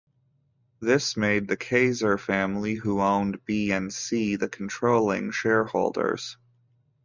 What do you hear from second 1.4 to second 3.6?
the Cayzer family, who owned